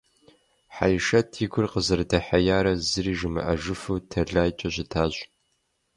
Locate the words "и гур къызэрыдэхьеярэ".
1.45-2.73